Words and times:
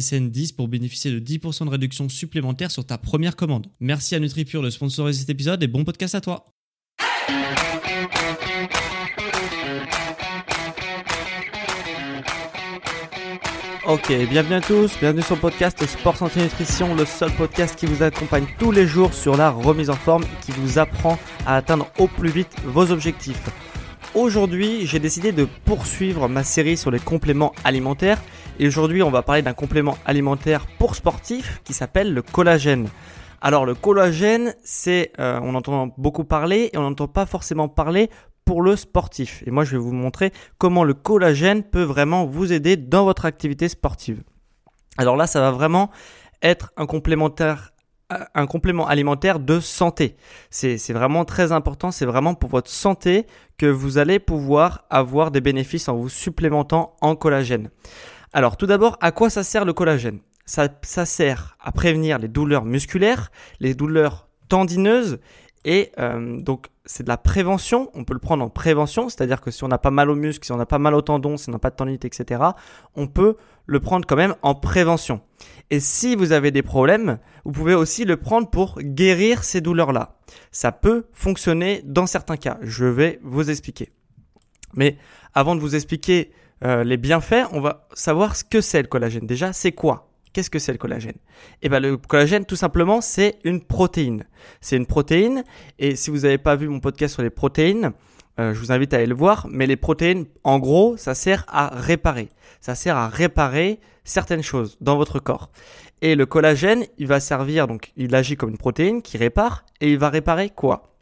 SSN 0.00 0.30
10 0.30 0.52
pour 0.52 0.68
bénéficier 0.68 1.10
de 1.10 1.20
10% 1.20 1.66
de 1.66 1.70
réduction 1.70 2.08
supplémentaire 2.08 2.70
sur 2.70 2.84
ta 2.84 2.98
première 2.98 3.36
commande. 3.36 3.66
Merci 3.80 4.14
à 4.14 4.18
NutriPure 4.18 4.62
de 4.62 4.70
sponsoriser 4.70 5.20
cet 5.20 5.30
épisode 5.30 5.62
et 5.62 5.68
bon 5.68 5.84
podcast 5.84 6.14
à 6.14 6.20
toi. 6.20 6.46
Ok, 13.86 14.10
bienvenue 14.30 14.54
à 14.54 14.60
tous, 14.62 14.98
bienvenue 14.98 15.22
sur 15.22 15.34
le 15.34 15.42
podcast 15.42 15.86
Sport 15.86 16.16
Santé 16.16 16.40
Nutrition, 16.40 16.94
le 16.94 17.04
seul 17.04 17.30
podcast 17.32 17.76
qui 17.76 17.84
vous 17.84 18.02
accompagne 18.02 18.46
tous 18.58 18.72
les 18.72 18.86
jours 18.86 19.12
sur 19.12 19.36
la 19.36 19.50
remise 19.50 19.90
en 19.90 19.94
forme 19.94 20.22
et 20.22 20.44
qui 20.44 20.52
vous 20.52 20.78
apprend 20.78 21.18
à 21.46 21.56
atteindre 21.56 21.86
au 21.98 22.06
plus 22.06 22.30
vite 22.30 22.56
vos 22.64 22.90
objectifs. 22.90 23.42
Aujourd'hui, 24.14 24.86
j'ai 24.86 25.00
décidé 25.00 25.32
de 25.32 25.44
poursuivre 25.64 26.28
ma 26.28 26.44
série 26.44 26.76
sur 26.76 26.92
les 26.92 27.00
compléments 27.00 27.52
alimentaires 27.64 28.22
et 28.60 28.66
aujourd'hui, 28.68 29.02
on 29.02 29.10
va 29.10 29.22
parler 29.22 29.42
d'un 29.42 29.54
complément 29.54 29.98
alimentaire 30.06 30.68
pour 30.78 30.94
sportifs 30.94 31.60
qui 31.64 31.72
s'appelle 31.72 32.14
le 32.14 32.22
collagène. 32.22 32.88
Alors 33.40 33.66
le 33.66 33.74
collagène, 33.74 34.54
c'est, 34.62 35.10
euh, 35.18 35.40
on 35.42 35.56
entend 35.56 35.92
beaucoup 35.98 36.22
parler 36.22 36.70
et 36.72 36.78
on 36.78 36.82
n'entend 36.82 37.08
pas 37.08 37.26
forcément 37.26 37.68
parler 37.68 38.08
pour 38.44 38.62
le 38.62 38.76
sportif. 38.76 39.42
Et 39.46 39.50
moi, 39.50 39.64
je 39.64 39.72
vais 39.72 39.82
vous 39.82 39.92
montrer 39.92 40.32
comment 40.58 40.84
le 40.84 40.94
collagène 40.94 41.64
peut 41.64 41.82
vraiment 41.82 42.24
vous 42.24 42.52
aider 42.52 42.76
dans 42.76 43.04
votre 43.04 43.24
activité 43.24 43.68
sportive. 43.68 44.22
Alors 44.96 45.16
là, 45.16 45.26
ça 45.26 45.40
va 45.40 45.50
vraiment 45.50 45.90
être 46.40 46.72
un 46.76 46.86
complémentaire 46.86 47.73
un 48.10 48.46
complément 48.46 48.86
alimentaire 48.86 49.40
de 49.40 49.60
santé. 49.60 50.16
C'est 50.50 50.92
vraiment 50.92 51.24
très 51.24 51.52
important, 51.52 51.90
c'est 51.90 52.06
vraiment 52.06 52.34
pour 52.34 52.50
votre 52.50 52.70
santé 52.70 53.26
que 53.56 53.66
vous 53.66 53.98
allez 53.98 54.18
pouvoir 54.18 54.84
avoir 54.90 55.30
des 55.30 55.40
bénéfices 55.40 55.88
en 55.88 55.96
vous 55.96 56.08
supplémentant 56.08 56.96
en 57.00 57.16
collagène. 57.16 57.70
Alors 58.32 58.56
tout 58.56 58.66
d'abord, 58.66 58.98
à 59.00 59.12
quoi 59.12 59.30
ça 59.30 59.44
sert 59.44 59.64
le 59.64 59.72
collagène? 59.72 60.20
Ça, 60.46 60.68
ça 60.82 61.06
sert 61.06 61.56
à 61.60 61.72
prévenir 61.72 62.18
les 62.18 62.28
douleurs 62.28 62.64
musculaires, 62.64 63.30
les 63.60 63.74
douleurs 63.74 64.28
tendineuses 64.48 65.20
et 65.64 65.92
euh, 65.98 66.40
donc 66.40 66.66
c'est 66.84 67.02
de 67.02 67.08
la 67.08 67.16
prévention, 67.16 67.90
on 67.94 68.04
peut 68.04 68.12
le 68.12 68.20
prendre 68.20 68.44
en 68.44 68.50
prévention, 68.50 69.08
c'est-à-dire 69.08 69.40
que 69.40 69.50
si 69.50 69.64
on 69.64 69.68
n'a 69.68 69.78
pas 69.78 69.90
mal 69.90 70.10
aux 70.10 70.14
muscles, 70.14 70.44
si 70.44 70.52
on 70.52 70.56
n'a 70.56 70.66
pas 70.66 70.78
mal 70.78 70.94
aux 70.94 71.02
tendons, 71.02 71.36
si 71.36 71.48
on 71.48 71.52
n'a 71.52 71.58
pas 71.58 71.70
de 71.70 71.76
tendinite, 71.76 72.04
etc., 72.04 72.42
on 72.94 73.06
peut 73.06 73.36
le 73.66 73.80
prendre 73.80 74.06
quand 74.06 74.16
même 74.16 74.34
en 74.42 74.54
prévention. 74.54 75.20
Et 75.70 75.80
si 75.80 76.14
vous 76.14 76.32
avez 76.32 76.50
des 76.50 76.62
problèmes, 76.62 77.18
vous 77.44 77.52
pouvez 77.52 77.74
aussi 77.74 78.04
le 78.04 78.18
prendre 78.18 78.50
pour 78.50 78.78
guérir 78.80 79.44
ces 79.44 79.62
douleurs-là. 79.62 80.16
Ça 80.50 80.72
peut 80.72 81.06
fonctionner 81.12 81.80
dans 81.84 82.06
certains 82.06 82.36
cas, 82.36 82.58
je 82.60 82.84
vais 82.84 83.18
vous 83.22 83.50
expliquer. 83.50 83.90
Mais 84.74 84.98
avant 85.32 85.54
de 85.54 85.60
vous 85.60 85.74
expliquer 85.74 86.32
euh, 86.64 86.84
les 86.84 86.98
bienfaits, 86.98 87.46
on 87.52 87.60
va 87.60 87.86
savoir 87.94 88.36
ce 88.36 88.44
que 88.44 88.60
c'est 88.60 88.82
le 88.82 88.88
collagène. 88.88 89.26
Déjà, 89.26 89.52
c'est 89.52 89.72
quoi? 89.72 90.13
Qu'est-ce 90.34 90.50
que 90.50 90.58
c'est 90.58 90.72
le 90.72 90.78
collagène? 90.78 91.16
Eh 91.62 91.68
bien, 91.68 91.78
le 91.78 91.96
collagène, 91.96 92.44
tout 92.44 92.56
simplement, 92.56 93.00
c'est 93.00 93.38
une 93.44 93.62
protéine. 93.62 94.24
C'est 94.60 94.76
une 94.76 94.84
protéine, 94.84 95.44
et 95.78 95.94
si 95.94 96.10
vous 96.10 96.18
n'avez 96.18 96.38
pas 96.38 96.56
vu 96.56 96.68
mon 96.68 96.80
podcast 96.80 97.14
sur 97.14 97.22
les 97.22 97.30
protéines, 97.30 97.92
euh, 98.40 98.52
je 98.52 98.58
vous 98.58 98.72
invite 98.72 98.92
à 98.92 98.96
aller 98.96 99.06
le 99.06 99.14
voir. 99.14 99.46
Mais 99.48 99.66
les 99.66 99.76
protéines, 99.76 100.26
en 100.42 100.58
gros, 100.58 100.96
ça 100.96 101.14
sert 101.14 101.44
à 101.46 101.68
réparer. 101.68 102.30
Ça 102.60 102.74
sert 102.74 102.96
à 102.96 103.06
réparer 103.06 103.78
certaines 104.02 104.42
choses 104.42 104.76
dans 104.80 104.96
votre 104.96 105.20
corps. 105.20 105.50
Et 106.02 106.16
le 106.16 106.26
collagène, 106.26 106.84
il 106.98 107.06
va 107.06 107.20
servir, 107.20 107.68
donc 107.68 107.92
il 107.96 108.12
agit 108.12 108.36
comme 108.36 108.50
une 108.50 108.58
protéine 108.58 109.02
qui 109.02 109.16
répare, 109.16 109.64
et 109.80 109.92
il 109.92 109.98
va 109.98 110.10
réparer 110.10 110.50
quoi? 110.50 110.96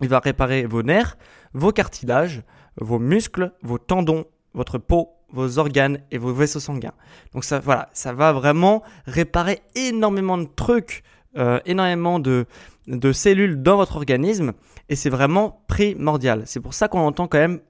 Il 0.00 0.08
va 0.08 0.18
réparer 0.18 0.66
vos 0.66 0.82
nerfs, 0.82 1.16
vos 1.52 1.70
cartilages, 1.70 2.42
vos 2.76 2.98
muscles, 2.98 3.52
vos 3.62 3.78
tendons, 3.78 4.24
votre 4.52 4.78
peau, 4.78 5.13
vos 5.34 5.58
organes 5.58 5.98
et 6.10 6.18
vos 6.18 6.32
vaisseaux 6.32 6.60
sanguins. 6.60 6.94
Donc 7.32 7.44
ça, 7.44 7.58
voilà, 7.58 7.88
ça 7.92 8.12
va 8.12 8.32
vraiment 8.32 8.82
réparer 9.06 9.60
énormément 9.74 10.38
de 10.38 10.48
trucs, 10.56 11.02
euh, 11.36 11.60
énormément 11.66 12.20
de, 12.20 12.46
de 12.86 13.12
cellules 13.12 13.62
dans 13.62 13.76
votre 13.76 13.96
organisme 13.96 14.52
et 14.88 14.96
c'est 14.96 15.10
vraiment 15.10 15.64
primordial. 15.66 16.42
C'est 16.46 16.60
pour 16.60 16.74
ça 16.74 16.88
qu'on 16.88 17.00
entend 17.00 17.26
quand 17.26 17.38
même 17.38 17.60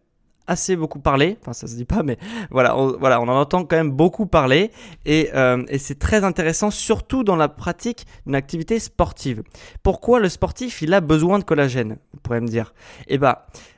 assez 0.47 0.77
beaucoup 0.77 0.99
parler, 0.99 1.39
enfin 1.41 1.55
ça 1.55 1.67
se 1.67 1.75
dit 1.75 1.87
pas, 1.87 2.03
mais 2.03 2.19
voilà, 2.51 2.77
on, 2.77 2.99
voilà, 2.99 3.19
on 3.19 3.29
en 3.29 3.41
entend 3.41 3.65
quand 3.65 3.77
même 3.77 3.91
beaucoup 3.91 4.27
parler 4.27 4.71
et, 5.07 5.31
euh, 5.35 5.65
et 5.69 5.79
c'est 5.79 5.99
très 5.99 6.23
intéressant, 6.23 6.71
surtout 6.71 7.25
dans 7.25 7.37
la 7.37 7.49
pratique 7.49 8.05
d'une 8.27 8.35
activité 8.35 8.79
sportive. 8.79 9.43
Pourquoi 9.83 10.21
le 10.21 10.29
sportif 10.29 10.83
il 10.83 10.93
a 10.93 11.01
besoin 11.01 11.39
de 11.39 11.45
collagène 11.45 11.97
Vous 12.13 12.21
pourrez 12.21 12.43
me 12.43 12.49
dire? 12.49 12.75
Eh 13.09 13.17
ben, 13.17 13.37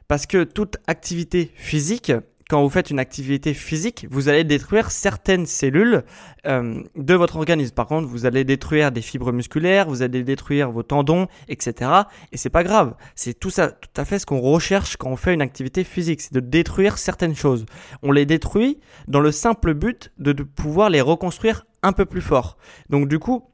parce 0.09 0.27
que 0.27 0.43
toute 0.43 0.77
activité 0.89 1.53
physique 1.55 2.13
quand 2.49 2.63
vous 2.63 2.71
faites 2.71 2.91
une 2.91 2.99
activité 2.99 3.55
physique, 3.55 4.07
vous 4.09 4.29
allez 4.29 4.45
détruire 4.45 4.91
certaines 4.91 5.47
cellules 5.47 6.05
euh, 6.47 6.83
de 6.95 7.15
votre 7.15 7.37
organisme. 7.37 7.75
Par 7.75 7.87
contre, 7.87 8.07
vous 8.07 8.25
allez 8.25 8.45
détruire 8.45 8.93
des 8.93 9.03
fibres 9.03 9.33
musculaires, 9.33 9.89
vous 9.89 10.03
allez 10.03 10.23
détruire 10.23 10.71
vos 10.71 10.85
tendons, 10.85 11.27
etc. 11.49 11.91
Et 12.31 12.37
c'est 12.37 12.51
pas 12.51 12.63
grave. 12.63 12.95
C'est 13.17 13.39
tout 13.39 13.51
ça, 13.51 13.73
tout 13.73 14.01
à 14.01 14.05
fait 14.05 14.19
ce 14.19 14.27
qu'on 14.27 14.41
recherche 14.41 14.97
quand 14.97 15.11
on 15.11 15.17
fait 15.17 15.35
une 15.35 15.43
activité 15.43 15.83
physique, 15.83 16.21
c'est 16.21 16.35
de 16.35 16.41
détruire 16.41 16.99
certaines 16.99 17.35
choses. 17.35 17.67
On 18.03 18.13
les 18.13 18.27
détruit 18.27 18.79
dans 19.09 19.21
le 19.21 19.33
simple 19.33 19.75
but 19.75 20.13
de, 20.19 20.33
de 20.33 20.45
pouvoir 20.45 20.89
les 20.89 21.01
reconstruire 21.01 21.67
un 21.83 21.93
peu 21.93 22.05
plus 22.05 22.23
fort. 22.23 22.59
Donc 22.91 23.09
du 23.09 23.19
coup, 23.19 23.45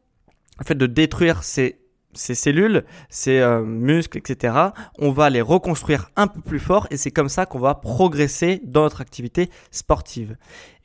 le 0.58 0.66
fait 0.66 0.75
de 0.75 0.86
détruire 0.86 1.44
ces 1.44 1.81
ces 2.14 2.34
cellules, 2.34 2.84
ces 3.08 3.38
euh, 3.38 3.62
muscles, 3.62 4.18
etc., 4.18 4.54
on 4.98 5.10
va 5.10 5.30
les 5.30 5.40
reconstruire 5.40 6.10
un 6.16 6.26
peu 6.26 6.40
plus 6.40 6.60
fort 6.60 6.86
et 6.90 6.96
c'est 6.96 7.10
comme 7.10 7.28
ça 7.28 7.46
qu'on 7.46 7.58
va 7.58 7.74
progresser 7.74 8.60
dans 8.64 8.82
notre 8.82 9.00
activité 9.00 9.50
sportive. 9.70 10.36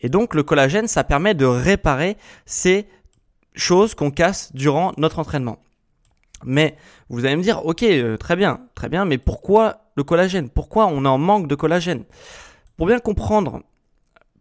Et 0.01 0.09
donc 0.09 0.35
le 0.35 0.43
collagène, 0.43 0.87
ça 0.87 1.03
permet 1.03 1.33
de 1.33 1.45
réparer 1.45 2.17
ces 2.45 2.87
choses 3.53 3.95
qu'on 3.95 4.11
casse 4.11 4.53
durant 4.53 4.93
notre 4.97 5.19
entraînement. 5.19 5.59
Mais 6.43 6.77
vous 7.09 7.25
allez 7.25 7.35
me 7.35 7.41
dire, 7.41 7.65
ok, 7.65 7.83
euh, 7.83 8.17
très 8.17 8.35
bien, 8.35 8.61
très 8.75 8.89
bien, 8.89 9.05
mais 9.05 9.17
pourquoi 9.17 9.81
le 9.95 10.03
collagène? 10.03 10.49
Pourquoi 10.49 10.85
on 10.87 11.03
en 11.05 11.17
manque 11.17 11.47
de 11.47 11.55
collagène? 11.55 12.03
Pour 12.77 12.87
bien 12.87 12.99
comprendre 12.99 13.61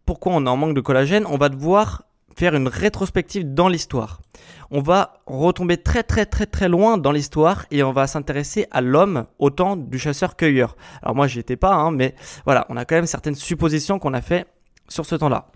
pourquoi 0.05 0.33
on 0.33 0.45
en 0.45 0.55
manque 0.55 0.73
de 0.73 0.81
collagène, 0.81 1.25
on 1.27 1.37
va 1.37 1.49
devoir 1.49 2.03
faire 2.37 2.53
une 2.53 2.67
rétrospective 2.67 3.51
dans 3.53 3.67
l'histoire. 3.67 4.21
On 4.69 4.81
va 4.81 5.23
retomber 5.25 5.77
très 5.77 6.03
très 6.03 6.27
très 6.27 6.45
très 6.45 6.69
loin 6.69 6.99
dans 6.99 7.11
l'histoire 7.11 7.65
et 7.71 7.81
on 7.81 7.91
va 7.91 8.05
s'intéresser 8.05 8.67
à 8.69 8.81
l'homme 8.81 9.25
au 9.39 9.49
temps 9.49 9.75
du 9.75 9.97
chasseur-cueilleur. 9.97 10.77
Alors 11.01 11.15
moi 11.15 11.25
j'y 11.25 11.39
étais 11.39 11.55
pas, 11.55 11.73
hein, 11.73 11.91
mais 11.91 12.13
voilà, 12.45 12.67
on 12.69 12.77
a 12.77 12.85
quand 12.85 12.95
même 12.95 13.07
certaines 13.07 13.35
suppositions 13.35 13.97
qu'on 13.97 14.13
a 14.13 14.21
fait 14.21 14.45
sur 14.87 15.05
ce 15.05 15.15
temps-là. 15.15 15.47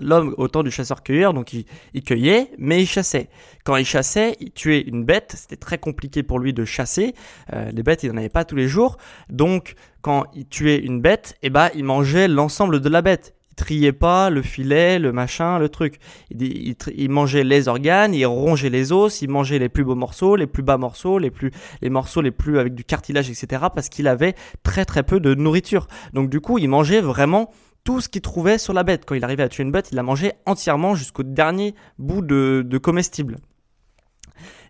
L'homme 0.00 0.34
au 0.38 0.46
temps 0.46 0.62
du 0.62 0.70
chasseur-cueilleur, 0.70 1.34
donc 1.34 1.52
il, 1.52 2.02
cueillait, 2.02 2.50
mais 2.58 2.82
il 2.82 2.86
chassait. 2.86 3.28
Quand 3.64 3.76
il 3.76 3.84
chassait, 3.84 4.36
il 4.40 4.50
tuait 4.50 4.80
une 4.80 5.04
bête. 5.04 5.34
C'était 5.36 5.56
très 5.56 5.78
compliqué 5.78 6.24
pour 6.24 6.40
lui 6.40 6.52
de 6.52 6.64
chasser. 6.64 7.14
Euh, 7.52 7.70
les 7.70 7.84
bêtes, 7.84 8.02
il 8.02 8.10
n'en 8.10 8.16
avait 8.16 8.28
pas 8.28 8.44
tous 8.44 8.56
les 8.56 8.66
jours. 8.66 8.96
Donc, 9.30 9.76
quand 10.02 10.24
il 10.34 10.48
tuait 10.48 10.78
une 10.78 11.00
bête, 11.00 11.38
eh 11.42 11.50
ben, 11.50 11.70
il 11.76 11.84
mangeait 11.84 12.26
l'ensemble 12.26 12.80
de 12.80 12.88
la 12.88 13.02
bête 13.02 13.33
triait 13.54 13.92
pas 13.92 14.30
le 14.30 14.42
filet, 14.42 14.98
le 14.98 15.12
machin, 15.12 15.58
le 15.58 15.68
truc. 15.68 15.98
Il, 16.30 17.10
mangeait 17.10 17.44
les 17.44 17.68
organes, 17.68 18.14
il 18.14 18.26
rongeait 18.26 18.70
les 18.70 18.92
os, 18.92 19.22
il 19.22 19.30
mangeait 19.30 19.58
les 19.58 19.68
plus 19.68 19.84
beaux 19.84 19.94
morceaux, 19.94 20.36
les 20.36 20.46
plus 20.46 20.62
bas 20.62 20.78
morceaux, 20.78 21.18
les 21.18 21.30
plus 21.30 21.50
les 21.82 21.90
morceaux 21.90 22.20
les 22.20 22.30
plus 22.30 22.58
avec 22.58 22.74
du 22.74 22.84
cartilage, 22.84 23.30
etc. 23.30 23.64
Parce 23.74 23.88
qu'il 23.88 24.08
avait 24.08 24.34
très 24.62 24.84
très 24.84 25.02
peu 25.02 25.20
de 25.20 25.34
nourriture. 25.34 25.86
Donc 26.12 26.30
du 26.30 26.40
coup, 26.40 26.58
il 26.58 26.68
mangeait 26.68 27.00
vraiment 27.00 27.50
tout 27.84 28.00
ce 28.00 28.08
qu'il 28.08 28.22
trouvait 28.22 28.58
sur 28.58 28.72
la 28.72 28.82
bête. 28.82 29.04
Quand 29.04 29.14
il 29.14 29.24
arrivait 29.24 29.42
à 29.42 29.48
tuer 29.48 29.62
une 29.62 29.72
bête, 29.72 29.90
il 29.92 29.96
la 29.96 30.02
mangeait 30.02 30.34
entièrement 30.46 30.94
jusqu'au 30.94 31.22
dernier 31.22 31.74
bout 31.98 32.22
de, 32.22 32.64
de 32.66 32.78
comestible. 32.78 33.36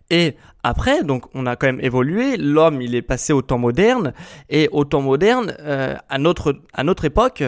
Et 0.09 0.35
après, 0.63 1.03
donc, 1.03 1.25
on 1.33 1.45
a 1.45 1.55
quand 1.55 1.67
même 1.67 1.79
évolué. 1.81 2.37
L'homme, 2.37 2.81
il 2.81 2.95
est 2.95 3.01
passé 3.01 3.33
au 3.33 3.41
temps 3.41 3.57
moderne. 3.57 4.13
Et 4.49 4.69
au 4.71 4.85
temps 4.85 5.01
moderne, 5.01 5.55
euh, 5.59 5.95
à, 6.09 6.17
notre, 6.17 6.61
à 6.73 6.83
notre 6.83 7.05
époque, 7.05 7.43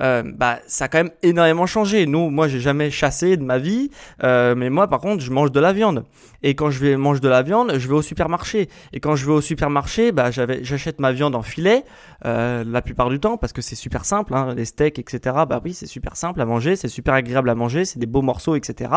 euh, 0.00 0.22
bah, 0.24 0.58
ça 0.66 0.86
a 0.86 0.88
quand 0.88 0.98
même 0.98 1.10
énormément 1.22 1.66
changé. 1.66 2.06
Nous, 2.06 2.30
moi, 2.30 2.48
j'ai 2.48 2.60
jamais 2.60 2.90
chassé 2.90 3.36
de 3.36 3.42
ma 3.42 3.58
vie, 3.58 3.90
euh, 4.22 4.54
mais 4.54 4.70
moi, 4.70 4.88
par 4.88 5.00
contre, 5.00 5.22
je 5.22 5.30
mange 5.30 5.52
de 5.52 5.60
la 5.60 5.72
viande. 5.72 6.04
Et 6.42 6.54
quand 6.54 6.70
je 6.70 6.80
vais 6.80 6.96
manger 6.96 7.20
de 7.20 7.28
la 7.28 7.42
viande, 7.42 7.74
je 7.78 7.88
vais 7.88 7.94
au 7.94 8.02
supermarché. 8.02 8.68
Et 8.92 9.00
quand 9.00 9.16
je 9.16 9.26
vais 9.26 9.32
au 9.32 9.40
supermarché, 9.40 10.12
bah, 10.12 10.30
j'achète 10.30 10.98
ma 10.98 11.12
viande 11.12 11.34
en 11.34 11.42
filet 11.42 11.84
euh, 12.24 12.64
la 12.66 12.82
plupart 12.82 13.10
du 13.10 13.20
temps 13.20 13.36
parce 13.36 13.52
que 13.52 13.62
c'est 13.62 13.76
super 13.76 14.04
simple. 14.04 14.34
Hein, 14.34 14.54
les 14.54 14.64
steaks, 14.64 14.98
etc. 14.98 15.36
Bah 15.48 15.60
oui, 15.64 15.74
c'est 15.74 15.86
super 15.86 16.16
simple 16.16 16.40
à 16.40 16.44
manger, 16.44 16.76
c'est 16.76 16.88
super 16.88 17.14
agréable 17.14 17.50
à 17.50 17.54
manger, 17.54 17.84
c'est 17.84 17.98
des 17.98 18.06
beaux 18.06 18.22
morceaux, 18.22 18.56
etc. 18.56 18.90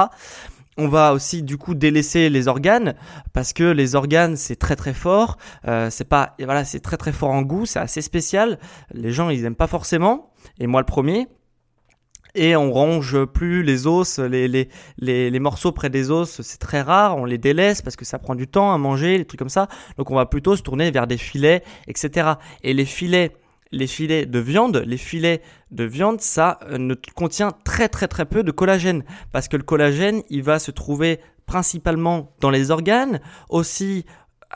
On 0.77 0.89
va 0.89 1.13
aussi 1.13 1.41
du 1.41 1.57
coup 1.57 1.73
délaisser 1.73 2.29
les 2.29 2.49
organes 2.49 2.95
parce 3.31 3.53
que 3.53 3.63
les 3.63 3.95
organes 3.95 4.35
c'est 4.35 4.57
très 4.57 4.75
très 4.75 4.93
fort. 4.93 5.37
Euh, 5.67 5.89
c'est 5.89 6.07
pas 6.07 6.35
voilà 6.39 6.65
c'est 6.65 6.81
très 6.81 6.97
très 6.97 7.13
fort 7.13 7.31
en 7.31 7.43
goût, 7.43 7.65
c'est 7.65 7.79
assez 7.79 8.01
spécial. 8.01 8.59
Les 8.91 9.13
gens 9.13 9.29
ils 9.29 9.45
aiment 9.45 9.55
pas 9.55 9.67
forcément 9.67 10.33
et 10.59 10.67
moi 10.67 10.81
le 10.81 10.85
premier. 10.85 11.27
Et 12.37 12.57
on 12.57 12.69
ronge 12.69 13.23
plus 13.23 13.63
les 13.63 13.87
os, 13.87 14.19
les, 14.19 14.49
les, 14.49 14.67
les, 14.97 15.31
les 15.31 15.39
morceaux 15.39 15.71
près 15.71 15.89
des 15.89 16.11
os, 16.11 16.41
c'est 16.41 16.57
très 16.57 16.81
rare, 16.81 17.15
on 17.15 17.23
les 17.23 17.37
délaisse 17.37 17.81
parce 17.81 17.95
que 17.95 18.03
ça 18.03 18.19
prend 18.19 18.35
du 18.35 18.45
temps 18.45 18.73
à 18.73 18.77
manger, 18.77 19.17
les 19.17 19.23
trucs 19.23 19.39
comme 19.39 19.47
ça. 19.47 19.69
Donc 19.97 20.11
on 20.11 20.15
va 20.15 20.25
plutôt 20.25 20.57
se 20.57 20.61
tourner 20.61 20.91
vers 20.91 21.07
des 21.07 21.17
filets, 21.17 21.63
etc. 21.87 22.33
Et 22.61 22.73
les 22.73 22.83
filets, 22.83 23.31
les 23.71 23.87
filets 23.87 24.25
de 24.25 24.39
viande, 24.39 24.83
les 24.85 24.97
filets 24.97 25.41
de 25.71 25.83
viande, 25.83 26.21
ça 26.21 26.59
euh, 26.69 26.77
ne 26.77 26.95
contient 27.15 27.51
très 27.63 27.89
très 27.89 28.07
très 28.07 28.25
peu 28.25 28.43
de 28.43 28.51
collagène 28.51 29.03
parce 29.31 29.47
que 29.47 29.57
le 29.57 29.63
collagène, 29.63 30.21
il 30.29 30.43
va 30.43 30.59
se 30.59 30.71
trouver 30.71 31.19
principalement 31.45 32.33
dans 32.39 32.49
les 32.49 32.71
organes, 32.71 33.19
aussi 33.49 34.05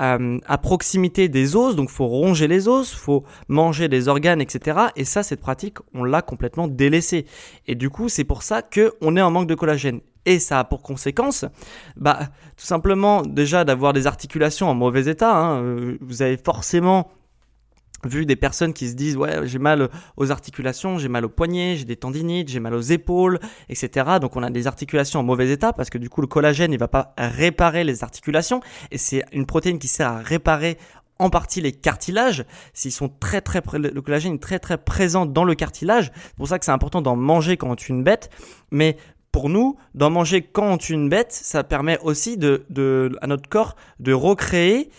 euh, 0.01 0.39
à 0.45 0.57
proximité 0.57 1.27
des 1.27 1.55
os, 1.55 1.75
donc 1.75 1.89
faut 1.89 2.07
ronger 2.07 2.47
les 2.47 2.67
os, 2.67 2.93
faut 2.93 3.23
manger 3.47 3.89
des 3.89 4.07
organes, 4.07 4.39
etc. 4.39 4.79
Et 4.95 5.03
ça, 5.03 5.23
cette 5.23 5.41
pratique, 5.41 5.77
on 5.93 6.03
l'a 6.03 6.21
complètement 6.21 6.67
délaissée. 6.67 7.25
Et 7.67 7.75
du 7.75 7.89
coup, 7.89 8.07
c'est 8.07 8.23
pour 8.23 8.43
ça 8.43 8.61
que 8.61 8.93
on 9.01 9.17
est 9.17 9.21
en 9.21 9.31
manque 9.31 9.47
de 9.47 9.55
collagène. 9.55 9.99
Et 10.25 10.39
ça 10.39 10.59
a 10.59 10.63
pour 10.63 10.83
conséquence, 10.83 11.45
bah, 11.95 12.19
tout 12.55 12.65
simplement 12.65 13.23
déjà 13.23 13.63
d'avoir 13.63 13.93
des 13.93 14.05
articulations 14.05 14.69
en 14.69 14.75
mauvais 14.75 15.07
état. 15.07 15.35
Hein. 15.35 15.63
Euh, 15.63 15.97
vous 16.01 16.21
avez 16.21 16.37
forcément 16.37 17.09
vu 18.05 18.25
des 18.25 18.35
personnes 18.35 18.73
qui 18.73 18.87
se 18.89 18.93
disent 18.93 19.17
ouais 19.17 19.47
j'ai 19.47 19.59
mal 19.59 19.89
aux 20.17 20.31
articulations, 20.31 20.97
j'ai 20.97 21.09
mal 21.09 21.25
aux 21.25 21.29
poignets, 21.29 21.75
j'ai 21.77 21.85
des 21.85 21.95
tendinites, 21.95 22.49
j'ai 22.49 22.59
mal 22.59 22.73
aux 22.73 22.81
épaules, 22.81 23.39
etc. 23.69 24.05
Donc 24.21 24.35
on 24.35 24.43
a 24.43 24.49
des 24.49 24.67
articulations 24.67 25.19
en 25.19 25.23
mauvais 25.23 25.49
état 25.49 25.73
parce 25.73 25.89
que 25.89 25.97
du 25.97 26.09
coup 26.09 26.21
le 26.21 26.27
collagène 26.27 26.71
il 26.71 26.79
va 26.79 26.87
pas 26.87 27.13
réparer 27.17 27.83
les 27.83 28.03
articulations. 28.03 28.61
Et 28.91 28.97
c'est 28.97 29.23
une 29.31 29.45
protéine 29.45 29.79
qui 29.79 29.87
sert 29.87 30.07
à 30.07 30.19
réparer 30.19 30.77
en 31.19 31.29
partie 31.29 31.59
les 31.59 31.73
cartilages, 31.73 32.45
s'ils 32.73 32.93
sont 32.93 33.09
très 33.09 33.41
très 33.41 33.61
le 33.73 34.01
collagène 34.01 34.35
est 34.35 34.41
très 34.41 34.57
très 34.57 34.77
présent 34.77 35.25
dans 35.25 35.43
le 35.43 35.53
cartilage, 35.53 36.11
c'est 36.15 36.35
pour 36.37 36.47
ça 36.47 36.57
que 36.57 36.63
c'est 36.65 36.71
important 36.71 37.01
d'en 37.01 37.17
manger 37.17 37.57
quand 37.57 37.69
on 37.69 37.75
tue 37.75 37.91
une 37.91 38.05
bête, 38.05 38.29
mais 38.71 38.95
pour 39.31 39.49
nous, 39.49 39.77
d'en 39.93 40.09
manger 40.09 40.41
quand 40.41 40.73
on 40.73 40.77
tue 40.77 40.93
une 40.93 41.09
bête, 41.09 41.31
ça 41.31 41.63
permet 41.63 41.99
aussi 41.99 42.37
de, 42.37 42.65
de, 42.69 43.15
à 43.21 43.27
notre 43.27 43.47
corps 43.47 43.75
de 43.99 44.13
recréer 44.13 44.89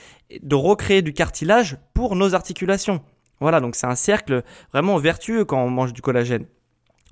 de 0.42 0.54
recréer 0.54 1.02
du 1.02 1.12
cartilage 1.12 1.78
pour 1.94 2.16
nos 2.16 2.34
articulations. 2.34 3.00
Voilà, 3.40 3.60
donc 3.60 3.74
c'est 3.74 3.86
un 3.86 3.94
cercle 3.94 4.42
vraiment 4.72 4.98
vertueux 4.98 5.44
quand 5.44 5.62
on 5.62 5.70
mange 5.70 5.92
du 5.92 6.02
collagène. 6.02 6.46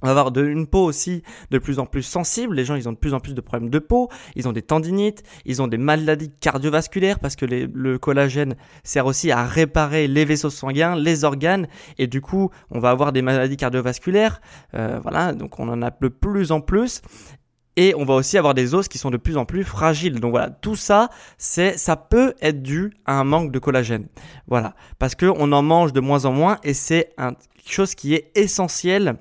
On 0.01 0.07
va 0.07 0.21
avoir 0.21 0.37
une 0.37 0.69
peau 0.69 0.85
aussi 0.85 1.25
de 1.51 1.59
plus 1.59 1.81
en 1.81 1.87
plus 1.87 2.05
sensible. 2.05 2.55
Les 2.55 2.65
gens, 2.65 2.77
ils 2.77 2.89
ont 2.89 2.93
de 2.93 2.99
plus 2.99 3.15
en 3.15 3.21
plus 3.21 3.35
de 3.35 3.41
problèmes 3.41 3.69
de 3.69 3.81
peau. 3.81 4.09
Ils 4.37 4.47
ont 4.47 4.53
des 4.53 4.63
tendinites. 4.63 5.25
Ils 5.45 5.61
ont 5.61 5.67
des 5.67 5.77
maladies 5.77 6.31
cardiovasculaires 6.39 7.19
parce 7.19 7.35
que 7.35 7.47
le 7.47 7.99
collagène 7.99 8.55
sert 8.85 9.07
aussi 9.07 9.33
à 9.33 9.45
réparer 9.45 10.07
les 10.07 10.25
vaisseaux 10.25 10.51
sanguins, 10.51 10.95
les 10.95 11.25
organes. 11.25 11.67
Et 11.99 12.07
du 12.07 12.21
coup, 12.21 12.51
on 12.71 12.79
va 12.79 12.91
avoir 12.91 13.13
des 13.13 13.23
maladies 13.23 13.57
cardiovasculaires. 13.57 14.41
Euh, 14.75 15.01
voilà, 15.03 15.33
donc 15.33 15.59
on 15.59 15.69
en 15.69 15.83
a 15.83 15.91
de 15.91 16.09
plus 16.09 16.53
en 16.53 16.61
plus. 16.61 17.03
Et 17.81 17.95
on 17.95 18.05
va 18.05 18.15
aussi 18.15 18.37
avoir 18.37 18.55
des 18.55 18.75
os 18.75 18.89
qui 18.89 18.99
sont 18.99 19.13
de 19.13 19.17
plus 19.17 19.37
en 19.37 19.45
plus 19.45 19.63
fragiles. 19.63 20.19
Donc 20.19 20.33
voilà, 20.33 20.51
tout 20.51 20.75
ça, 20.75 21.11
c'est, 21.37 21.79
ça 21.79 21.95
peut 21.95 22.35
être 22.43 22.61
dû 22.61 22.93
à 23.07 23.21
un 23.21 23.23
manque 23.23 23.53
de 23.53 23.61
collagène. 23.61 24.09
Voilà, 24.49 24.75
parce 24.99 25.15
que 25.15 25.27
on 25.27 25.53
en 25.53 25.63
mange 25.63 25.93
de 25.93 26.01
moins 26.01 26.25
en 26.25 26.33
moins 26.33 26.59
et 26.65 26.75
c'est 26.75 27.15
quelque 27.17 27.73
chose 27.73 27.95
qui 27.95 28.15
est 28.15 28.33
essentiel. 28.37 29.15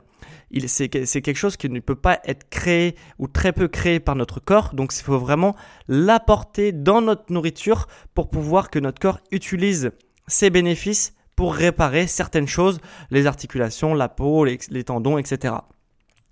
C'est 0.66 0.90
quelque 0.90 1.36
chose 1.36 1.56
qui 1.56 1.70
ne 1.70 1.80
peut 1.80 1.96
pas 1.96 2.20
être 2.26 2.50
créé 2.50 2.96
ou 3.20 3.28
très 3.28 3.54
peu 3.54 3.68
créé 3.68 4.00
par 4.00 4.16
notre 4.16 4.40
corps. 4.40 4.74
Donc 4.74 4.92
il 4.98 5.04
faut 5.04 5.20
vraiment 5.20 5.56
l'apporter 5.88 6.72
dans 6.72 7.02
notre 7.02 7.32
nourriture 7.32 7.86
pour 8.16 8.32
pouvoir 8.32 8.72
que 8.72 8.80
notre 8.80 9.00
corps 9.00 9.20
utilise 9.30 9.92
ses 10.26 10.50
bénéfices 10.50 11.14
pour 11.36 11.54
réparer 11.54 12.08
certaines 12.08 12.48
choses, 12.48 12.80
les 13.12 13.28
articulations, 13.28 13.94
la 13.94 14.10
peau, 14.10 14.46
les 14.46 14.84
tendons, 14.84 15.20
etc. 15.20 15.54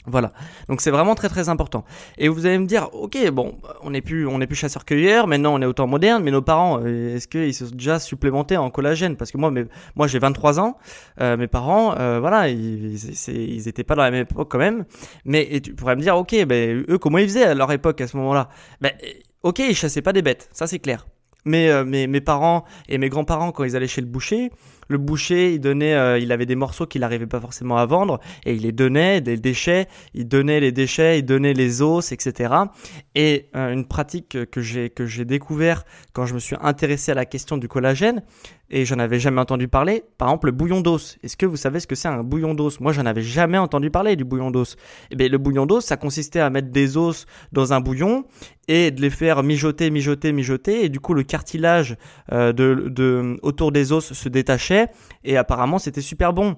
Voilà, 0.07 0.33
donc 0.69 0.81
c'est 0.81 0.91
vraiment 0.91 1.15
très 1.15 1.29
très 1.29 1.49
important. 1.49 1.83
Et 2.17 2.27
vous 2.27 2.45
allez 2.45 2.59
me 2.59 2.67
dire, 2.67 2.89
ok, 2.93 3.29
bon, 3.31 3.55
on 3.81 3.89
n'est 3.89 4.01
plus 4.01 4.27
on 4.27 4.37
n'est 4.37 4.45
plus 4.45 4.55
chasseur-cueilleur, 4.55 5.25
maintenant 5.25 5.55
on 5.55 5.61
est 5.61 5.65
au 5.65 5.73
temps 5.73 5.87
moderne, 5.87 6.23
mais 6.23 6.31
nos 6.31 6.43
parents, 6.43 6.79
euh, 6.83 7.15
est-ce 7.15 7.27
qu'ils 7.27 7.53
sont 7.53 7.73
déjà 7.73 7.99
supplémentés 7.99 8.55
en 8.57 8.69
collagène? 8.69 9.15
Parce 9.15 9.31
que 9.31 9.37
moi, 9.37 9.51
moi 9.95 10.07
j'ai 10.07 10.19
23 10.19 10.59
ans, 10.59 10.77
euh, 11.21 11.37
mes 11.37 11.47
parents, 11.47 11.95
euh, 11.97 12.19
voilà, 12.19 12.49
ils, 12.49 12.95
ils 13.27 13.67
étaient 13.67 13.83
pas 13.83 13.95
dans 13.95 14.03
la 14.03 14.11
même 14.11 14.21
époque 14.21 14.51
quand 14.51 14.59
même. 14.59 14.85
Mais 15.25 15.59
tu 15.61 15.73
pourrais 15.73 15.95
me 15.95 16.01
dire, 16.01 16.15
ok, 16.17 16.45
ben 16.45 16.85
eux 16.87 16.97
comment 16.99 17.17
ils 17.17 17.27
faisaient 17.27 17.45
à 17.45 17.55
leur 17.55 17.71
époque 17.71 17.99
à 18.01 18.07
ce 18.07 18.15
moment-là? 18.17 18.49
Ben 18.81 18.91
ok, 19.41 19.59
ils 19.59 19.75
chassaient 19.75 20.03
pas 20.03 20.13
des 20.13 20.21
bêtes, 20.21 20.49
ça 20.51 20.67
c'est 20.67 20.79
clair. 20.79 21.07
Mais 21.45 21.83
mes, 21.83 22.07
mes 22.07 22.21
parents 22.21 22.65
et 22.89 22.97
mes 22.97 23.09
grands-parents 23.09 23.51
quand 23.51 23.63
ils 23.63 23.75
allaient 23.75 23.87
chez 23.87 24.01
le 24.01 24.07
boucher, 24.07 24.51
le 24.87 24.97
boucher, 24.97 25.53
il 25.53 25.59
donnait, 25.59 25.93
euh, 25.93 26.19
il 26.19 26.31
avait 26.31 26.45
des 26.45 26.55
morceaux 26.55 26.85
qu'il 26.85 27.01
n'arrivait 27.01 27.27
pas 27.27 27.39
forcément 27.39 27.77
à 27.77 27.85
vendre 27.85 28.19
et 28.45 28.53
il 28.53 28.61
les 28.61 28.71
donnait, 28.71 29.21
des 29.21 29.37
déchets, 29.37 29.87
il 30.13 30.27
donnait 30.27 30.59
les 30.59 30.71
déchets, 30.71 31.19
il 31.19 31.25
donnait 31.25 31.53
les 31.53 31.81
os, 31.81 32.11
etc. 32.11 32.53
Et 33.15 33.49
euh, 33.55 33.71
une 33.71 33.85
pratique 33.85 34.37
que 34.49 34.61
j'ai 34.61 34.89
que 34.89 35.05
j'ai 35.05 35.25
découvert 35.25 35.83
quand 36.13 36.25
je 36.25 36.33
me 36.33 36.39
suis 36.39 36.55
intéressé 36.61 37.11
à 37.11 37.15
la 37.15 37.25
question 37.25 37.57
du 37.57 37.67
collagène 37.67 38.23
et 38.69 38.85
j'en 38.85 38.99
avais 38.99 39.19
jamais 39.19 39.41
entendu 39.41 39.67
parler. 39.67 40.03
Par 40.17 40.29
exemple, 40.29 40.47
le 40.47 40.51
bouillon 40.51 40.81
d'os. 40.81 41.17
Est-ce 41.23 41.37
que 41.37 41.45
vous 41.45 41.57
savez 41.57 41.79
ce 41.79 41.87
que 41.87 41.95
c'est 41.95 42.07
un 42.07 42.23
bouillon 42.23 42.53
d'os? 42.53 42.79
Moi, 42.79 42.91
j'en 42.93 43.05
avais 43.05 43.21
jamais 43.21 43.57
entendu 43.57 43.91
parler 43.91 44.15
du 44.15 44.23
bouillon 44.23 44.51
d'os. 44.51 44.75
Eh 45.11 45.15
bien, 45.15 45.27
le 45.27 45.37
bouillon 45.37 45.65
d'os, 45.65 45.85
ça 45.85 45.97
consistait 45.97 46.39
à 46.39 46.49
mettre 46.49 46.69
des 46.69 46.97
os 46.97 47.25
dans 47.51 47.73
un 47.73 47.79
bouillon 47.79 48.25
et 48.67 48.91
de 48.91 49.01
les 49.01 49.09
faire 49.09 49.43
mijoter, 49.43 49.91
mijoter, 49.91 50.31
mijoter. 50.31 50.85
Et 50.85 50.89
du 50.89 50.99
coup, 50.99 51.13
le 51.13 51.23
cartilage 51.23 51.97
euh, 52.31 52.53
de, 52.53 52.89
de, 52.89 53.37
autour 53.41 53.71
des 53.71 53.91
os 53.91 54.13
se 54.13 54.29
détachait 54.29 54.87
et 55.23 55.37
apparemment 55.37 55.79
c'était 55.79 56.01
super 56.01 56.33
bon. 56.33 56.55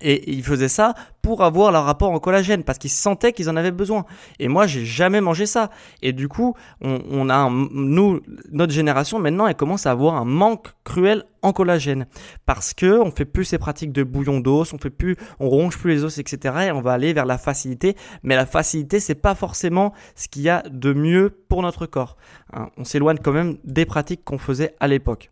Et 0.00 0.32
ils 0.32 0.44
faisaient 0.44 0.68
ça 0.68 0.94
pour 1.22 1.42
avoir 1.42 1.72
leur 1.72 1.84
rapport 1.84 2.10
en 2.10 2.18
collagène 2.18 2.62
parce 2.64 2.78
qu'ils 2.78 2.90
sentaient 2.90 3.32
qu'ils 3.32 3.50
en 3.50 3.56
avaient 3.56 3.70
besoin. 3.70 4.04
Et 4.38 4.48
moi, 4.48 4.66
j'ai 4.66 4.84
jamais 4.84 5.20
mangé 5.20 5.46
ça. 5.46 5.70
Et 6.02 6.12
du 6.12 6.28
coup, 6.28 6.54
on, 6.80 7.28
a 7.28 7.50
nous, 7.50 8.20
notre 8.50 8.72
génération 8.72 9.18
maintenant, 9.18 9.46
elle 9.46 9.56
commence 9.56 9.86
à 9.86 9.90
avoir 9.90 10.14
un 10.14 10.24
manque 10.24 10.68
cruel 10.84 11.24
en 11.42 11.52
collagène 11.52 12.06
parce 12.46 12.74
que 12.74 13.00
on 13.00 13.10
fait 13.10 13.24
plus 13.24 13.44
ces 13.44 13.58
pratiques 13.58 13.92
de 13.92 14.02
bouillon 14.02 14.40
d'os, 14.40 14.72
on 14.72 14.78
fait 14.78 14.90
plus, 14.90 15.16
on 15.38 15.48
ronge 15.48 15.76
plus 15.78 15.90
les 15.90 16.04
os, 16.04 16.18
etc. 16.18 16.66
Et 16.68 16.72
on 16.72 16.80
va 16.80 16.92
aller 16.92 17.12
vers 17.12 17.26
la 17.26 17.38
facilité. 17.38 17.96
Mais 18.22 18.36
la 18.36 18.46
facilité, 18.46 19.00
c'est 19.00 19.14
pas 19.14 19.34
forcément 19.34 19.92
ce 20.14 20.28
qu'il 20.28 20.42
y 20.42 20.48
a 20.48 20.62
de 20.70 20.92
mieux 20.92 21.30
pour 21.48 21.62
notre 21.62 21.86
corps. 21.86 22.16
Hein. 22.52 22.68
on 22.76 22.84
s'éloigne 22.84 23.18
quand 23.22 23.32
même 23.32 23.58
des 23.64 23.84
pratiques 23.84 24.24
qu'on 24.24 24.38
faisait 24.38 24.74
à 24.80 24.88
l'époque. 24.88 25.30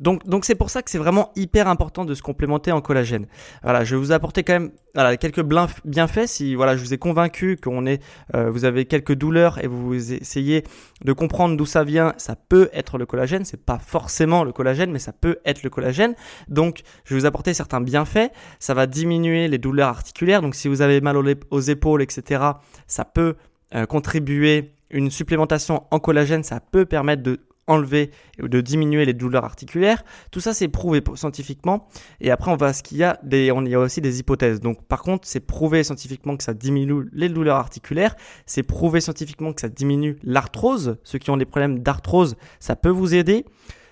Donc, 0.00 0.26
donc 0.26 0.44
c'est 0.44 0.54
pour 0.54 0.70
ça 0.70 0.82
que 0.82 0.90
c'est 0.90 0.98
vraiment 0.98 1.30
hyper 1.36 1.68
important 1.68 2.04
de 2.04 2.14
se 2.14 2.22
complémenter 2.22 2.72
en 2.72 2.80
collagène. 2.80 3.26
Voilà, 3.62 3.84
je 3.84 3.94
vais 3.94 4.00
vous 4.00 4.12
apporter 4.12 4.42
quand 4.42 4.54
même 4.54 4.70
voilà, 4.94 5.16
quelques 5.16 5.44
bienfaits. 5.84 6.26
Si 6.26 6.54
voilà, 6.54 6.76
je 6.76 6.82
vous 6.82 6.94
ai 6.94 6.98
convaincu 6.98 7.56
qu'on 7.62 7.86
est, 7.86 8.02
euh, 8.34 8.50
vous 8.50 8.64
avez 8.64 8.86
quelques 8.86 9.14
douleurs 9.14 9.62
et 9.62 9.66
vous 9.66 10.12
essayez 10.12 10.64
de 11.04 11.12
comprendre 11.12 11.56
d'où 11.56 11.66
ça 11.66 11.84
vient, 11.84 12.14
ça 12.16 12.34
peut 12.34 12.70
être 12.72 12.98
le 12.98 13.06
collagène. 13.06 13.44
C'est 13.44 13.64
pas 13.64 13.78
forcément 13.78 14.42
le 14.42 14.52
collagène, 14.52 14.90
mais 14.90 14.98
ça 14.98 15.12
peut 15.12 15.38
être 15.44 15.62
le 15.62 15.70
collagène. 15.70 16.14
Donc, 16.48 16.80
je 17.04 17.14
vais 17.14 17.20
vous 17.20 17.26
apporter 17.26 17.54
certains 17.54 17.80
bienfaits. 17.80 18.30
Ça 18.58 18.74
va 18.74 18.86
diminuer 18.86 19.48
les 19.48 19.58
douleurs 19.58 19.88
articulaires. 19.88 20.40
Donc, 20.40 20.54
si 20.54 20.68
vous 20.68 20.82
avez 20.82 21.00
mal 21.00 21.16
aux, 21.50 21.60
épaules, 21.60 22.02
etc., 22.02 22.42
ça 22.86 23.04
peut 23.04 23.36
euh, 23.74 23.84
contribuer 23.86 24.72
une 24.90 25.10
supplémentation 25.10 25.84
en 25.90 26.00
collagène, 26.00 26.42
ça 26.42 26.58
peut 26.58 26.84
permettre 26.84 27.22
de 27.22 27.40
enlever 27.70 28.10
ou 28.42 28.48
de 28.48 28.60
diminuer 28.60 29.04
les 29.04 29.14
douleurs 29.14 29.44
articulaires. 29.44 30.04
Tout 30.30 30.40
ça, 30.40 30.52
c'est 30.52 30.68
prouvé 30.68 31.02
scientifiquement. 31.14 31.88
Et 32.20 32.30
après, 32.30 32.50
on 32.50 32.56
va 32.56 32.72
ce 32.72 32.82
qu'il 32.82 32.98
y 32.98 33.04
a 33.04 33.18
des, 33.22 33.52
on 33.52 33.64
y 33.64 33.74
a 33.74 33.78
aussi 33.78 34.00
des 34.00 34.18
hypothèses. 34.18 34.60
Donc, 34.60 34.82
par 34.86 35.02
contre, 35.02 35.26
c'est 35.26 35.40
prouvé 35.40 35.84
scientifiquement 35.84 36.36
que 36.36 36.44
ça 36.44 36.54
diminue 36.54 37.08
les 37.12 37.28
douleurs 37.28 37.56
articulaires. 37.56 38.16
C'est 38.46 38.62
prouvé 38.62 39.00
scientifiquement 39.00 39.52
que 39.52 39.60
ça 39.60 39.68
diminue 39.68 40.16
l'arthrose. 40.22 40.96
Ceux 41.04 41.18
qui 41.18 41.30
ont 41.30 41.36
des 41.36 41.44
problèmes 41.44 41.78
d'arthrose, 41.78 42.36
ça 42.58 42.76
peut 42.76 42.88
vous 42.88 43.14
aider. 43.14 43.44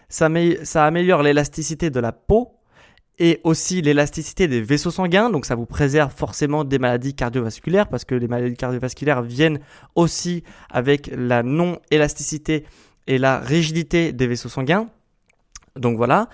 Ça 0.09 0.27
améliore 0.27 1.23
l'élasticité 1.23 1.91
de 1.91 2.01
la 2.01 2.13
peau 2.13 2.59
et 3.19 3.41
aussi 3.45 3.83
l'élasticité 3.83 4.49
des 4.49 4.61
vaisseaux 4.63 4.91
sanguins. 4.91 5.31
Donc 5.31 5.45
ça 5.45 5.55
vous 5.55 5.67
préserve 5.67 6.13
forcément 6.15 6.65
des 6.65 6.79
maladies 6.79 7.15
cardiovasculaires 7.15 7.89
parce 7.89 8.05
que 8.05 8.15
les 8.15 8.29
maladies 8.29 8.57
cardiovasculaires 8.57 9.23
viennent 9.23 9.61
aussi 9.95 10.45
avec 10.71 11.11
la 11.15 11.43
non-élasticité 11.43 12.65
et 13.09 13.19
la 13.19 13.41
rigidité 13.41 14.13
des 14.13 14.29
vaisseaux 14.29 14.49
sanguins. 14.49 14.89
Donc 15.75 15.97
voilà, 15.97 16.29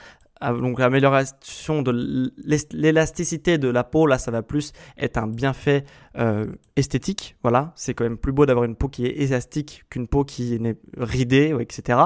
donc 0.53 0.79
l'amélioration 0.79 1.83
de 1.83 2.33
l'élasticité 2.73 3.57
de 3.57 3.69
la 3.69 3.85
peau, 3.85 4.07
là 4.07 4.19
ça 4.19 4.31
va 4.31 4.43
plus 4.43 4.73
être 4.99 5.17
un 5.17 5.27
bienfait 5.27 5.85
euh, 6.19 6.47
esthétique. 6.77 7.37
Voilà, 7.43 7.73
c'est 7.77 7.95
quand 7.95 8.05
même 8.05 8.19
plus 8.19 8.33
beau 8.33 8.45
d'avoir 8.45 8.65
une 8.65 8.77
peau 8.77 8.89
qui 8.89 9.07
est 9.07 9.23
élastique 9.23 9.85
qu'une 9.91 10.09
peau 10.09 10.25
qui 10.25 10.55
est 10.55 10.77
ridée, 10.99 11.55
etc. 11.61 11.99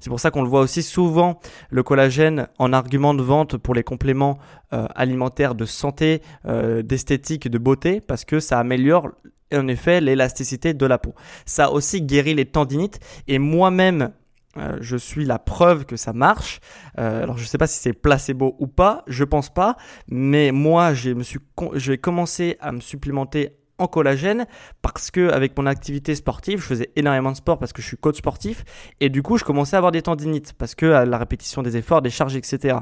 C'est 0.00 0.10
pour 0.10 0.20
ça 0.20 0.30
qu'on 0.30 0.42
le 0.42 0.48
voit 0.48 0.60
aussi 0.60 0.82
souvent 0.82 1.40
le 1.70 1.82
collagène 1.82 2.48
en 2.58 2.72
argument 2.72 3.14
de 3.14 3.22
vente 3.22 3.56
pour 3.56 3.74
les 3.74 3.84
compléments 3.84 4.38
euh, 4.72 4.86
alimentaires 4.94 5.54
de 5.54 5.64
santé, 5.64 6.22
euh, 6.46 6.82
d'esthétique, 6.82 7.48
de 7.48 7.58
beauté, 7.58 8.00
parce 8.00 8.24
que 8.24 8.40
ça 8.40 8.58
améliore 8.58 9.10
en 9.52 9.68
effet 9.68 10.00
l'élasticité 10.00 10.74
de 10.74 10.86
la 10.86 10.98
peau. 10.98 11.14
Ça 11.46 11.70
aussi 11.70 12.02
guérit 12.02 12.34
les 12.34 12.46
tendinites 12.46 13.00
et 13.26 13.38
moi-même 13.38 14.12
euh, 14.56 14.78
je 14.80 14.96
suis 14.96 15.24
la 15.24 15.38
preuve 15.38 15.84
que 15.84 15.96
ça 15.96 16.12
marche. 16.12 16.60
Euh, 16.98 17.22
alors 17.22 17.36
je 17.36 17.42
ne 17.42 17.46
sais 17.46 17.58
pas 17.58 17.66
si 17.66 17.78
c'est 17.78 17.92
placebo 17.92 18.56
ou 18.58 18.66
pas, 18.66 19.04
je 19.06 19.24
pense 19.24 19.50
pas, 19.50 19.76
mais 20.08 20.52
moi 20.52 20.92
j'ai 20.94 21.98
commencé 21.98 22.56
à 22.60 22.72
me 22.72 22.80
supplémenter 22.80 23.50
en 23.78 23.86
collagène 23.86 24.46
parce 24.82 25.10
que 25.10 25.28
avec 25.30 25.56
mon 25.56 25.66
activité 25.66 26.14
sportive, 26.14 26.60
je 26.60 26.66
faisais 26.66 26.90
énormément 26.96 27.30
de 27.30 27.36
sport 27.36 27.58
parce 27.58 27.72
que 27.72 27.80
je 27.80 27.86
suis 27.86 27.96
coach 27.96 28.16
sportif 28.16 28.64
et 29.00 29.08
du 29.08 29.22
coup 29.22 29.38
je 29.38 29.44
commençais 29.44 29.76
à 29.76 29.78
avoir 29.78 29.92
des 29.92 30.02
tendinites 30.02 30.52
parce 30.54 30.74
que 30.74 30.86
à 30.86 31.04
la 31.04 31.18
répétition 31.18 31.62
des 31.62 31.76
efforts, 31.76 32.02
des 32.02 32.10
charges, 32.10 32.34
etc. 32.34 32.78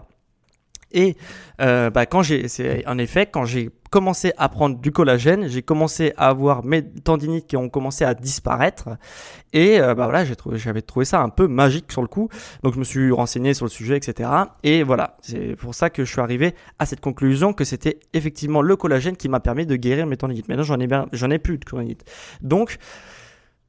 Et 0.97 1.15
euh, 1.61 1.91
bah, 1.91 2.07
quand 2.07 2.23
j'ai, 2.23 2.47
en 2.87 2.97
effet, 2.97 3.27
quand 3.27 3.45
j'ai 3.45 3.71
commencé 3.91 4.33
à 4.39 4.49
prendre 4.49 4.79
du 4.79 4.93
collagène, 4.93 5.47
j'ai 5.47 5.61
commencé 5.61 6.15
à 6.17 6.29
avoir 6.29 6.65
mes 6.65 6.83
tendinites 6.83 7.47
qui 7.47 7.57
ont 7.59 7.69
commencé 7.69 8.03
à 8.03 8.15
disparaître. 8.15 8.89
Et 9.53 9.79
euh, 9.79 9.95
bah 9.95 10.07
voilà, 10.07 10.25
j'avais 10.55 10.81
trouvé 10.81 11.05
ça 11.05 11.21
un 11.21 11.29
peu 11.29 11.49
magique 11.49 11.93
sur 11.93 12.01
le 12.01 12.09
coup. 12.09 12.31
Donc 12.63 12.75
je 12.75 12.79
me 12.79 12.85
suis 12.85 13.13
renseigné 13.13 13.53
sur 13.53 13.67
le 13.67 13.71
sujet, 13.71 13.99
etc. 13.99 14.29
Et 14.63 14.83
voilà, 14.83 15.19
c'est 15.21 15.55
pour 15.57 15.75
ça 15.75 15.91
que 15.91 16.03
je 16.03 16.11
suis 16.11 16.21
arrivé 16.21 16.55
à 16.79 16.87
cette 16.87 17.01
conclusion 17.01 17.53
que 17.53 17.65
c'était 17.65 18.01
effectivement 18.15 18.63
le 18.63 18.75
collagène 18.75 19.19
qui 19.19 19.29
m'a 19.29 19.41
permis 19.41 19.67
de 19.67 19.77
guérir 19.77 20.07
mes 20.07 20.17
tendinites. 20.17 20.49
Maintenant, 20.49 20.65
j'en 20.65 20.81
ai 20.81 20.87
bien, 20.87 21.07
j'en 21.13 21.31
ai 21.31 21.39
plus 21.39 21.59
de 21.59 21.65
tendinites. 21.65 22.05
Donc 22.41 22.79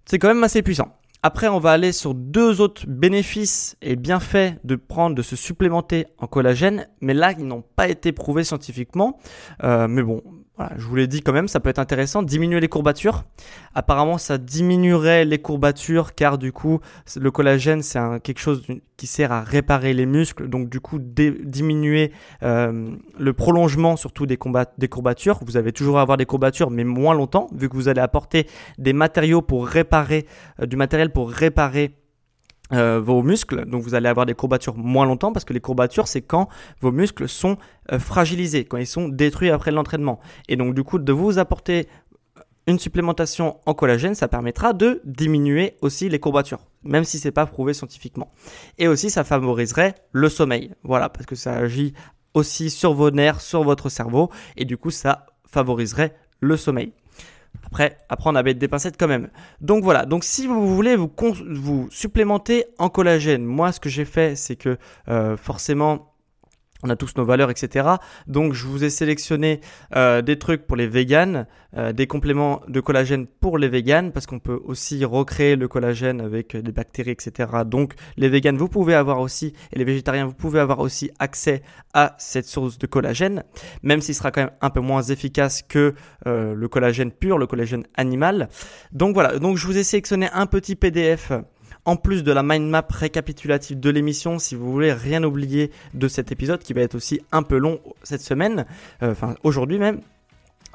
c'est 0.06 0.18
quand 0.18 0.30
même 0.30 0.44
assez 0.46 0.62
puissant. 0.62 0.98
Après, 1.28 1.50
on 1.50 1.60
va 1.60 1.72
aller 1.72 1.92
sur 1.92 2.14
deux 2.14 2.62
autres 2.62 2.86
bénéfices 2.88 3.76
et 3.82 3.98
bienfaits 3.98 4.64
de 4.64 4.78
prendre, 4.78 5.14
de 5.14 5.22
se 5.22 5.36
supplémenter 5.36 6.08
en 6.20 6.26
collagène, 6.26 6.88
mais 7.02 7.14
là, 7.14 7.34
ils 7.38 7.46
n'ont 7.46 7.66
pas 7.76 7.90
été 7.90 8.14
prouvés 8.14 8.46
scientifiquement. 8.46 9.20
Euh, 9.62 9.90
mais 9.90 10.04
bon, 10.04 10.24
voilà, 10.58 10.74
je 10.76 10.86
vous 10.88 10.96
l'ai 10.96 11.06
dit 11.06 11.22
quand 11.22 11.34
même, 11.34 11.48
ça 11.48 11.60
peut 11.60 11.70
être 11.70 11.78
intéressant. 11.78 12.24
Diminuer 12.24 12.60
les 12.60 12.68
courbatures. 12.68 13.26
Apparemment, 13.76 14.18
ça 14.18 14.40
diminuerait 14.40 15.24
les 15.24 15.38
courbatures 15.38 16.16
car 16.16 16.40
du 16.40 16.52
coup, 16.52 16.80
le 17.16 17.30
collagène, 17.30 17.84
c'est 17.84 18.00
quelque 18.24 18.40
chose 18.40 18.66
qui 18.98 19.06
sert 19.06 19.32
à 19.32 19.42
réparer 19.42 19.94
les 19.94 20.08
muscles. 20.08 20.50
Donc 20.50 20.70
du 20.70 20.80
coup, 20.80 20.98
diminuer 21.00 22.12
euh, 22.42 22.90
le 23.20 23.34
prolongement 23.34 23.96
surtout 23.98 24.26
des, 24.26 24.38
courbatures. 24.38 25.40
Vous 25.46 25.58
allez 25.58 25.72
toujours 25.72 26.00
avoir 26.00 26.18
des 26.18 26.26
courbatures, 26.26 26.72
mais 26.72 26.84
moins 26.84 27.14
longtemps, 27.14 27.48
vu 27.54 27.70
que 27.70 27.76
vous 27.76 27.88
allez 27.88 28.02
apporter 28.02 28.48
des 28.80 28.94
matériaux 28.94 29.44
pour 29.44 29.68
réparer, 29.68 30.26
euh, 30.60 30.66
du 30.66 30.76
matériel 30.76 31.12
pour 31.12 31.30
réparer 31.30 31.94
euh, 32.74 33.00
vos 33.00 33.24
muscles, 33.24 33.66
donc 33.66 33.84
vous 33.84 33.96
allez 33.96 34.10
avoir 34.10 34.26
des 34.26 34.34
courbatures 34.34 34.78
moins 34.78 35.06
longtemps 35.06 35.32
parce 35.32 35.46
que 35.46 35.54
les 35.54 35.62
courbatures 35.62 36.08
c'est 36.08 36.22
quand 36.22 36.50
vos 36.82 36.92
muscles 36.92 37.30
sont 37.30 37.58
euh, 37.92 38.00
fragilisés, 38.00 38.66
quand 38.66 38.78
ils 38.78 38.88
sont 38.88 39.08
détruits 39.08 39.50
après 39.50 39.72
l'entraînement. 39.72 40.20
Et 40.50 40.56
donc 40.56 40.76
du 40.76 40.84
coup 40.84 41.00
de 41.00 41.14
vous 41.14 41.40
apporter 41.40 41.88
une 42.68 42.80
supplémentation 42.80 43.58
en 43.66 43.74
collagène, 43.74 44.14
ça 44.14 44.28
permettra 44.28 44.74
de 44.74 45.02
diminuer 45.06 45.76
aussi 45.82 46.10
les 46.10 46.20
courbatures, 46.20 46.60
même 46.84 47.06
si 47.06 47.18
c'est 47.18 47.32
pas 47.32 47.46
prouvé 47.46 47.74
scientifiquement. 47.74 48.32
Et 48.78 48.90
aussi 48.90 49.10
ça 49.10 49.24
favoriserait 49.24 49.96
le 50.12 50.28
sommeil, 50.28 50.74
voilà, 50.84 51.08
parce 51.08 51.26
que 51.26 51.36
ça 51.36 51.54
agit 51.54 51.94
aussi 52.34 52.70
sur 52.70 52.94
vos 52.94 53.10
nerfs, 53.10 53.40
sur 53.40 53.64
votre 53.64 53.88
cerveau, 53.88 54.30
et 54.58 54.66
du 54.66 54.78
coup 54.78 54.92
ça 54.92 55.26
favoriserait 55.46 56.14
le 56.42 56.58
sommeil. 56.58 56.92
Après, 57.68 57.98
apprendre 58.10 58.40
à 58.40 58.44
mettre 58.44 58.60
des 58.60 58.68
pincettes 58.68 58.96
quand 58.98 59.08
même. 59.08 59.30
Donc 59.62 59.84
voilà, 59.84 60.06
donc 60.06 60.24
si 60.24 60.48
vous 60.48 60.76
voulez 60.76 60.96
vous, 60.96 61.12
vous 61.52 61.88
supplémenter 61.92 62.66
en 62.78 62.90
collagène, 62.90 63.46
moi 63.46 63.72
ce 63.72 63.80
que 63.80 63.90
j'ai 63.90 64.06
fait 64.06 64.36
c'est 64.36 64.56
que 64.56 64.78
euh, 65.10 65.38
forcément 65.38 66.14
on 66.84 66.90
a 66.90 66.96
tous 66.96 67.14
nos 67.18 67.26
valeurs, 67.26 67.50
etc. 67.50 67.88
Donc 68.28 68.54
je 68.54 68.66
vous 68.66 68.84
ai 68.84 68.90
sélectionné 68.90 69.62
euh, 69.96 70.22
des 70.22 70.38
trucs 70.38 70.66
pour 70.66 70.76
les 70.76 70.88
véganes, 70.88 71.48
euh, 71.76 71.94
des 71.94 72.08
compléments 72.08 72.62
de 72.68 72.80
collagène 72.80 73.28
pour 73.28 73.58
les 73.58 73.70
véganes, 73.70 74.12
parce 74.12 74.26
qu'on 74.26 74.40
peut 74.40 74.60
aussi 74.64 75.04
recréer 75.06 75.56
le 75.56 75.68
collagène 75.68 76.22
avec 76.22 76.56
des 76.56 76.72
bactéries, 76.72 77.12
etc. 77.12 77.50
Donc 77.66 77.94
les 78.18 78.30
véganes, 78.30 78.58
vous 78.58 78.70
pouvez 78.70 78.94
avoir 78.94 79.20
aussi, 79.20 79.54
et 79.74 79.80
les 79.80 79.86
végétariens, 79.86 80.26
vous 80.26 80.34
pouvez 80.34 80.60
avoir 80.60 80.80
aussi 80.80 81.12
accès 81.20 81.62
à 81.94 82.16
cette 82.18 82.46
source 82.46 82.78
de 82.78 82.88
collagène, 82.88 83.44
même 83.84 84.02
s'il 84.02 84.16
sera 84.16 84.32
quand 84.32 84.42
même 84.42 84.52
un 84.62 84.70
peu 84.70 84.82
moins 84.82 85.02
efficace 85.02 85.62
que 85.62 85.94
euh, 86.26 86.54
le 86.54 86.68
collagène 86.68 87.12
pur, 87.12 87.38
le 87.38 87.48
collagène 87.48 87.84
animal. 87.96 88.50
Donc 88.92 89.14
voilà, 89.14 89.40
donc 89.40 89.58
je 89.58 89.66
vous 89.66 89.78
ai 89.78 89.84
sélectionné 89.84 90.30
un 90.34 90.46
petit 90.46 90.76
PDF 90.76 91.32
en 91.88 91.96
plus 91.96 92.24
de 92.24 92.34
la 92.34 92.44
mind 92.44 92.70
map 92.70 92.86
récapitulative 92.90 93.80
de 93.80 93.90
l'émission, 93.90 94.40
si 94.40 94.56
vous 94.56 94.72
voulez 94.72 94.92
rien 94.92 95.24
oublier 95.24 95.72
de 95.94 96.10
cet 96.10 96.34
épisode 96.34 96.60
qui 96.60 96.74
va 96.74 96.82
être 96.82 96.96
aussi 96.96 97.22
un 97.32 97.44
peu 97.44 97.58
long 97.58 97.80
cette 98.04 98.22
semaine, 98.22 98.66
euh, 99.02 99.14
enfin 99.14 99.36
aujourd'hui 99.44 99.80
même. 99.80 100.02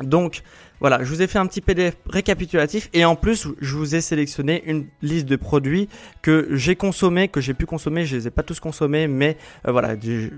Donc 0.00 0.42
voilà, 0.80 1.04
je 1.04 1.08
vous 1.08 1.22
ai 1.22 1.28
fait 1.28 1.38
un 1.38 1.46
petit 1.46 1.60
PDF 1.60 1.96
récapitulatif 2.08 2.90
et 2.92 3.04
en 3.04 3.14
plus 3.14 3.46
je 3.60 3.76
vous 3.76 3.94
ai 3.94 4.00
sélectionné 4.00 4.64
une 4.66 4.86
liste 5.00 5.26
de 5.26 5.36
produits 5.36 5.88
que 6.22 6.48
j'ai 6.50 6.74
consommés, 6.74 7.28
que 7.28 7.40
j'ai 7.40 7.54
pu 7.54 7.66
consommer, 7.66 8.04
je 8.04 8.16
les 8.16 8.26
ai 8.26 8.30
pas 8.30 8.42
tous 8.42 8.58
consommés, 8.58 9.06
mais 9.06 9.36
euh, 9.68 9.70
voilà, 9.70 9.94
des, 9.94 10.32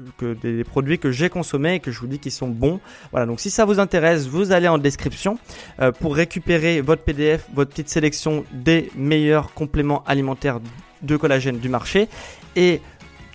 produits 0.64 0.98
que 0.98 1.10
j'ai 1.10 1.30
consommés 1.30 1.76
et 1.76 1.80
que 1.80 1.90
je 1.90 1.98
vous 1.98 2.08
dis 2.08 2.18
qu'ils 2.18 2.32
sont 2.32 2.48
bons. 2.48 2.80
Voilà, 3.10 3.24
donc 3.24 3.40
si 3.40 3.48
ça 3.48 3.64
vous 3.64 3.78
intéresse, 3.78 4.26
vous 4.26 4.52
allez 4.52 4.68
en 4.68 4.76
description 4.76 5.38
euh, 5.80 5.92
pour 5.92 6.14
récupérer 6.14 6.82
votre 6.82 7.02
PDF, 7.04 7.46
votre 7.54 7.70
petite 7.70 7.88
sélection 7.88 8.44
des 8.52 8.90
meilleurs 8.96 9.54
compléments 9.54 10.04
alimentaires 10.04 10.60
de 11.00 11.16
collagène 11.16 11.58
du 11.58 11.68
marché 11.70 12.08
et 12.56 12.80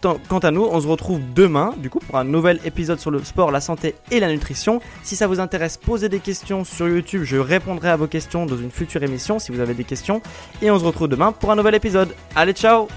Quant 0.01 0.39
à 0.39 0.51
nous, 0.51 0.63
on 0.63 0.79
se 0.79 0.87
retrouve 0.87 1.19
demain, 1.33 1.73
du 1.77 1.89
coup, 1.89 1.99
pour 1.99 2.17
un 2.17 2.23
nouvel 2.23 2.59
épisode 2.65 2.99
sur 2.99 3.11
le 3.11 3.23
sport, 3.23 3.51
la 3.51 3.61
santé 3.61 3.95
et 4.11 4.19
la 4.19 4.31
nutrition. 4.31 4.81
Si 5.03 5.15
ça 5.15 5.27
vous 5.27 5.39
intéresse, 5.39 5.77
posez 5.77 6.09
des 6.09 6.19
questions 6.19 6.63
sur 6.63 6.87
YouTube. 6.87 7.23
Je 7.23 7.37
répondrai 7.37 7.89
à 7.89 7.95
vos 7.95 8.07
questions 8.07 8.45
dans 8.45 8.57
une 8.57 8.71
future 8.71 9.03
émission 9.03 9.39
si 9.39 9.51
vous 9.51 9.59
avez 9.59 9.73
des 9.73 9.83
questions. 9.83 10.21
Et 10.61 10.71
on 10.71 10.79
se 10.79 10.85
retrouve 10.85 11.07
demain 11.07 11.31
pour 11.31 11.51
un 11.51 11.55
nouvel 11.55 11.75
épisode. 11.75 12.15
Allez, 12.35 12.53
ciao 12.53 12.87